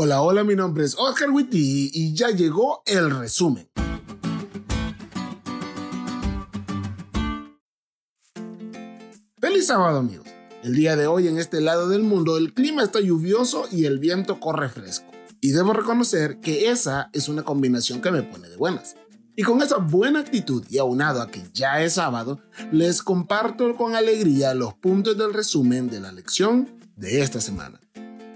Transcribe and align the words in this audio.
Hola, 0.00 0.22
hola, 0.22 0.44
mi 0.44 0.54
nombre 0.54 0.84
es 0.84 0.94
Oscar 0.96 1.28
Witty 1.28 1.90
y 1.92 2.14
ya 2.14 2.30
llegó 2.30 2.84
el 2.86 3.10
resumen. 3.10 3.68
Feliz 9.40 9.66
sábado, 9.66 9.98
amigos. 9.98 10.28
El 10.62 10.76
día 10.76 10.94
de 10.94 11.08
hoy 11.08 11.26
en 11.26 11.36
este 11.36 11.60
lado 11.60 11.88
del 11.88 12.04
mundo 12.04 12.38
el 12.38 12.54
clima 12.54 12.84
está 12.84 13.00
lluvioso 13.00 13.64
y 13.72 13.86
el 13.86 13.98
viento 13.98 14.38
corre 14.38 14.68
fresco. 14.68 15.10
Y 15.40 15.50
debo 15.50 15.72
reconocer 15.72 16.38
que 16.38 16.70
esa 16.70 17.10
es 17.12 17.28
una 17.28 17.42
combinación 17.42 18.00
que 18.00 18.12
me 18.12 18.22
pone 18.22 18.48
de 18.48 18.56
buenas. 18.56 18.94
Y 19.34 19.42
con 19.42 19.62
esa 19.62 19.78
buena 19.78 20.20
actitud 20.20 20.64
y 20.70 20.78
aunado 20.78 21.20
a 21.20 21.28
que 21.28 21.42
ya 21.52 21.82
es 21.82 21.94
sábado, 21.94 22.38
les 22.70 23.02
comparto 23.02 23.74
con 23.74 23.96
alegría 23.96 24.54
los 24.54 24.74
puntos 24.74 25.18
del 25.18 25.34
resumen 25.34 25.90
de 25.90 25.98
la 25.98 26.12
lección 26.12 26.68
de 26.94 27.20
esta 27.20 27.40
semana. 27.40 27.80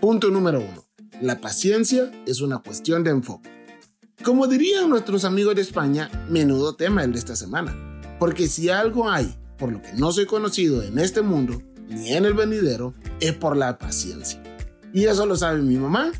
Punto 0.00 0.30
número 0.30 0.60
uno. 0.60 0.89
La 1.20 1.40
paciencia 1.40 2.10
es 2.26 2.40
una 2.40 2.58
cuestión 2.58 3.04
de 3.04 3.10
enfoque. 3.10 3.50
Como 4.24 4.46
dirían 4.46 4.88
nuestros 4.88 5.24
amigos 5.24 5.54
de 5.54 5.62
España, 5.62 6.10
menudo 6.28 6.74
tema 6.74 7.04
el 7.04 7.12
de 7.12 7.18
esta 7.18 7.36
semana. 7.36 7.74
Porque 8.18 8.48
si 8.48 8.68
algo 8.68 9.10
hay 9.10 9.36
por 9.58 9.72
lo 9.72 9.82
que 9.82 9.92
no 9.94 10.12
soy 10.12 10.26
conocido 10.26 10.82
en 10.82 10.98
este 10.98 11.22
mundo, 11.22 11.62
ni 11.88 12.12
en 12.12 12.24
el 12.24 12.34
venidero, 12.34 12.94
es 13.20 13.34
por 13.34 13.56
la 13.56 13.78
paciencia. 13.78 14.42
Y 14.92 15.04
eso 15.04 15.26
lo 15.26 15.36
sabe 15.36 15.60
mi 15.60 15.76
mamá, 15.76 16.10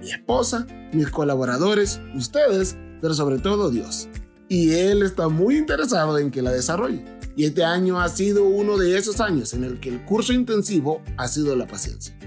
mi 0.00 0.10
esposa, 0.10 0.66
mis 0.92 1.10
colaboradores, 1.10 2.00
ustedes, 2.14 2.76
pero 3.00 3.14
sobre 3.14 3.38
todo 3.38 3.70
Dios 3.70 4.08
y 4.50 4.72
él 4.72 5.02
está 5.02 5.28
muy 5.28 5.56
interesado 5.56 6.18
en 6.18 6.32
que 6.32 6.42
la 6.42 6.50
desarrolle. 6.50 7.04
Y 7.36 7.44
este 7.44 7.64
año 7.64 8.00
ha 8.00 8.08
sido 8.08 8.44
uno 8.44 8.76
de 8.76 8.98
esos 8.98 9.20
años 9.20 9.54
en 9.54 9.62
el 9.62 9.78
que 9.78 9.90
el 9.90 10.04
curso 10.04 10.32
intensivo 10.32 11.00
ha 11.16 11.28
sido 11.28 11.54
la 11.54 11.68
paciencia. 11.68 12.18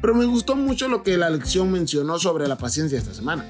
Pero 0.00 0.14
me 0.14 0.24
gustó 0.24 0.56
mucho 0.56 0.88
lo 0.88 1.02
que 1.02 1.16
la 1.16 1.30
lección 1.30 1.70
mencionó 1.70 2.18
sobre 2.18 2.48
la 2.48 2.56
paciencia 2.56 2.98
esta 2.98 3.14
semana. 3.14 3.44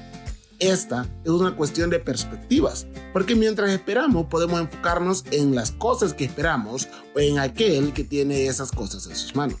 Esta 0.59 1.07
es 1.23 1.31
una 1.31 1.55
cuestión 1.55 1.89
de 1.89 1.97
perspectivas, 1.97 2.85
porque 3.13 3.33
mientras 3.33 3.71
esperamos 3.71 4.27
podemos 4.27 4.61
enfocarnos 4.61 5.25
en 5.31 5.55
las 5.55 5.71
cosas 5.71 6.13
que 6.13 6.25
esperamos 6.25 6.87
o 7.15 7.19
en 7.19 7.39
aquel 7.39 7.93
que 7.93 8.03
tiene 8.03 8.45
esas 8.45 8.71
cosas 8.71 9.07
en 9.07 9.15
sus 9.15 9.35
manos. 9.35 9.57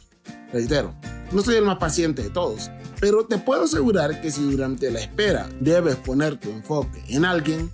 Reitero, 0.53 0.93
no 1.31 1.41
soy 1.41 1.55
el 1.55 1.65
más 1.65 1.79
paciente 1.79 2.21
de 2.21 2.29
todos, 2.29 2.69
pero 2.99 3.25
te 3.25 3.39
puedo 3.39 3.63
asegurar 3.63 4.21
que 4.21 4.29
si 4.29 4.43
durante 4.43 4.91
la 4.91 4.99
espera 4.99 5.49
debes 5.59 5.95
poner 5.95 6.39
tu 6.39 6.51
enfoque 6.51 7.03
en 7.07 7.25
alguien, 7.25 7.71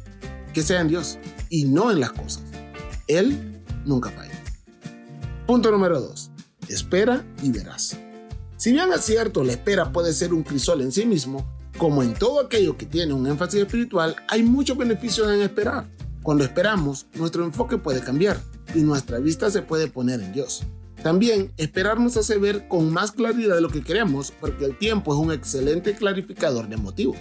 que 0.53 0.63
sea 0.63 0.79
en 0.79 0.87
Dios 0.87 1.17
y 1.49 1.65
no 1.65 1.91
en 1.91 1.99
las 1.99 2.13
cosas. 2.13 2.43
Él 3.07 3.61
nunca 3.83 4.09
falla. 4.09 4.41
Punto 5.45 5.69
número 5.69 5.99
2. 5.99 6.31
Espera 6.69 7.25
y 7.43 7.51
verás. 7.51 7.97
Si 8.67 8.73
bien 8.73 8.91
es 8.91 9.05
cierto, 9.05 9.45
la 9.45 9.53
espera 9.53 9.93
puede 9.93 10.11
ser 10.11 10.33
un 10.33 10.43
crisol 10.43 10.81
en 10.81 10.91
sí 10.91 11.05
mismo, 11.05 11.49
como 11.77 12.03
en 12.03 12.13
todo 12.13 12.41
aquello 12.41 12.75
que 12.75 12.85
tiene 12.85 13.13
un 13.13 13.25
énfasis 13.25 13.61
espiritual, 13.61 14.17
hay 14.27 14.43
muchos 14.43 14.77
beneficios 14.77 15.31
en 15.31 15.39
esperar. 15.39 15.87
Cuando 16.21 16.43
esperamos, 16.43 17.07
nuestro 17.13 17.45
enfoque 17.45 17.77
puede 17.77 18.01
cambiar 18.01 18.41
y 18.75 18.79
nuestra 18.79 19.19
vista 19.19 19.49
se 19.49 19.61
puede 19.61 19.87
poner 19.87 20.19
en 20.19 20.33
Dios. 20.33 20.63
También 21.01 21.53
esperar 21.55 21.97
nos 21.97 22.17
hace 22.17 22.37
ver 22.39 22.67
con 22.67 22.91
más 22.91 23.13
claridad 23.13 23.57
lo 23.61 23.69
que 23.69 23.83
queremos 23.83 24.33
porque 24.37 24.65
el 24.65 24.77
tiempo 24.77 25.13
es 25.13 25.19
un 25.21 25.31
excelente 25.31 25.95
clarificador 25.95 26.67
de 26.67 26.75
motivos. 26.75 27.15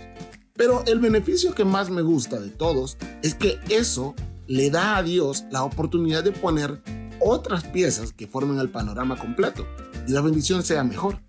Pero 0.55 0.83
el 0.89 0.99
beneficio 0.99 1.55
que 1.55 1.65
más 1.65 1.91
me 1.91 2.03
gusta 2.03 2.41
de 2.41 2.51
todos 2.51 2.97
es 3.23 3.37
que 3.37 3.61
eso 3.69 4.17
le 4.49 4.71
da 4.71 4.97
a 4.97 5.05
Dios 5.05 5.45
la 5.53 5.63
oportunidad 5.63 6.25
de 6.25 6.33
poner 6.33 6.83
otras 7.21 7.63
piezas 7.63 8.13
que 8.13 8.27
formen 8.27 8.59
el 8.59 8.71
panorama 8.71 9.17
completo 9.17 9.65
y 10.09 10.11
la 10.11 10.23
bendición 10.23 10.65
sea 10.65 10.83
mejor. 10.83 11.21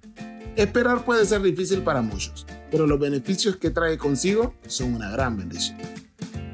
Esperar 0.58 1.06
puede 1.06 1.26
ser 1.26 1.42
difícil 1.42 1.84
para 1.84 2.02
muchos, 2.02 2.46
pero 2.70 2.86
los 2.86 3.00
beneficios 3.00 3.56
que 3.56 3.70
trae 3.70 3.98
consigo 3.98 4.54
son 4.68 4.96
una 4.96 5.10
gran 5.10 5.38
bendición. 5.38 5.78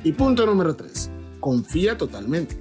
Y 0.04 0.12
punto 0.12 0.45
número 0.45 0.76
3. 0.76 1.10
Confía 1.40 1.98
totalmente. 1.98 2.56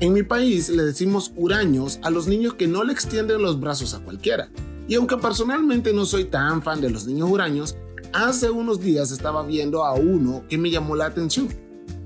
En 0.00 0.12
mi 0.12 0.24
país 0.24 0.68
le 0.68 0.82
decimos 0.82 1.32
huraños 1.36 2.00
a 2.02 2.10
los 2.10 2.26
niños 2.26 2.54
que 2.54 2.66
no 2.66 2.82
le 2.82 2.92
extienden 2.92 3.42
los 3.42 3.60
brazos 3.60 3.94
a 3.94 4.00
cualquiera. 4.00 4.48
Y 4.88 4.96
aunque 4.96 5.16
personalmente 5.18 5.92
no 5.92 6.04
soy 6.06 6.24
tan 6.24 6.60
fan 6.62 6.80
de 6.80 6.90
los 6.90 7.06
niños 7.06 7.30
huraños, 7.30 7.76
Hace 8.12 8.50
unos 8.50 8.78
días 8.78 9.10
estaba 9.10 9.42
viendo 9.42 9.86
a 9.86 9.94
uno 9.94 10.44
que 10.46 10.58
me 10.58 10.70
llamó 10.70 10.94
la 10.94 11.06
atención. 11.06 11.48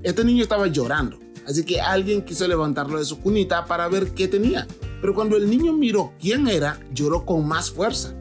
Este 0.05 0.23
niño 0.23 0.45
estaba 0.45 0.69
llorando, 0.69 1.19
así 1.49 1.65
que 1.65 1.81
alguien 1.81 2.25
quiso 2.25 2.47
levantarlo 2.47 3.01
de 3.01 3.05
su 3.05 3.19
cunita 3.19 3.65
para 3.65 3.89
ver 3.89 4.13
qué 4.13 4.29
tenía. 4.29 4.69
Pero 5.01 5.15
cuando 5.17 5.37
el 5.37 5.51
niño 5.51 5.73
miró 5.73 6.13
quién 6.21 6.47
era, 6.47 6.79
lloró 6.95 7.27
con 7.27 7.49
más 7.49 7.73
fuerza. 7.73 8.15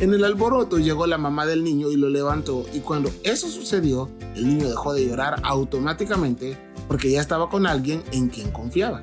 En 0.00 0.14
el 0.14 0.22
alboroto 0.22 0.78
llegó 0.78 1.08
la 1.08 1.18
mamá 1.18 1.44
del 1.44 1.64
niño 1.64 1.90
y 1.90 1.96
lo 1.96 2.08
levantó 2.08 2.64
y 2.72 2.78
cuando 2.78 3.10
eso 3.24 3.48
sucedió, 3.48 4.08
el 4.36 4.46
niño 4.46 4.68
dejó 4.68 4.94
de 4.94 5.04
llorar 5.04 5.40
automáticamente 5.42 6.56
porque 6.86 7.10
ya 7.10 7.20
estaba 7.20 7.50
con 7.50 7.66
alguien 7.66 8.04
en 8.12 8.28
quien 8.28 8.52
confiaba. 8.52 9.02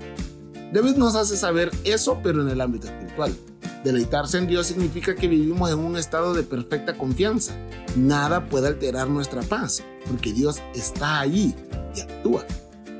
David 0.72 0.95
nos 0.95 1.16
hace 1.16 1.35
saber 1.35 1.69
eso 1.83 2.19
pero 2.23 2.41
en 2.41 2.47
el 2.47 2.61
ámbito 2.61 2.88
espiritual. 2.88 3.35
Deleitarse 3.83 4.38
en 4.38 4.47
Dios 4.47 4.67
significa 4.67 5.16
que 5.16 5.28
vivimos 5.28 5.69
en 5.69 5.79
un 5.79 5.97
estado 5.97 6.33
de 6.33 6.44
perfecta 6.44 6.97
confianza. 6.97 7.53
Nada 7.97 8.47
puede 8.47 8.69
alterar 8.69 9.09
nuestra 9.09 9.41
paz, 9.41 9.83
porque 10.07 10.31
Dios 10.31 10.62
está 10.73 11.19
allí 11.19 11.53
y 11.94 12.00
actúa. 12.00 12.45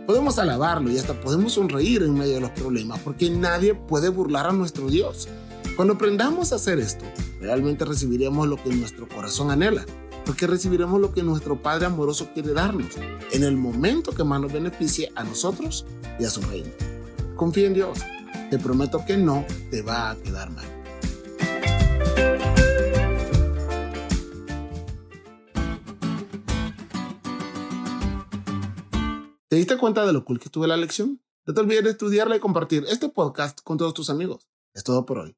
Podemos 0.06 0.38
alabarlo 0.38 0.91
y 0.91 0.97
hasta 0.97 1.19
podemos 1.22 1.53
sonreír 1.53 2.03
en 2.03 2.13
medio 2.13 2.35
de 2.35 2.41
los 2.41 2.51
problemas, 2.51 3.00
porque 3.00 3.29
nadie 3.29 3.73
puede 3.73 4.09
burlar 4.09 4.47
a 4.47 4.51
nuestro 4.51 4.88
Dios. 4.89 5.29
Cuando 5.75 5.95
aprendamos 5.95 6.51
a 6.51 6.57
hacer 6.57 6.77
esto, 6.79 7.06
realmente 7.45 7.85
recibiremos 7.85 8.47
lo 8.47 8.57
que 8.57 8.72
nuestro 8.72 9.07
corazón 9.07 9.51
anhela, 9.51 9.85
porque 10.25 10.47
recibiremos 10.47 11.00
lo 11.00 11.13
que 11.13 11.22
nuestro 11.22 11.61
Padre 11.61 11.85
amoroso 11.85 12.29
quiere 12.33 12.53
darnos, 12.53 12.97
en 13.31 13.44
el 13.44 13.56
momento 13.56 14.13
que 14.13 14.23
más 14.23 14.41
nos 14.41 14.51
beneficie 14.51 15.11
a 15.16 15.23
nosotros 15.23 15.85
y 16.19 16.25
a 16.25 16.29
su 16.31 16.41
reino. 16.41 16.72
Confía 17.35 17.67
en 17.67 17.75
Dios, 17.75 18.00
te 18.50 18.57
prometo 18.57 19.06
que 19.06 19.16
no 19.16 19.45
te 19.69 19.83
va 19.83 20.09
a 20.09 20.16
quedar 20.16 20.50
mal. 20.50 20.66
¿Te 29.47 29.57
diste 29.57 29.77
cuenta 29.77 30.03
de 30.06 30.13
lo 30.13 30.25
cool 30.25 30.39
que 30.39 30.45
estuvo 30.45 30.66
la 30.66 30.77
lección? 30.77 31.22
No 31.45 31.53
te 31.53 31.62
olvides 31.62 31.83
de 31.83 31.91
estudiarla 31.91 32.35
y 32.35 32.39
compartir 32.39 32.85
este 32.89 33.07
podcast 33.07 33.62
con 33.62 33.77
todos 33.77 33.94
tus 33.94 34.09
amigos. 34.09 34.50
Es 34.73 34.83
todo 34.83 35.06
por 35.06 35.19
hoy, 35.19 35.38